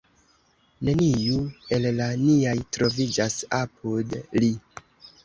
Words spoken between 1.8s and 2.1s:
la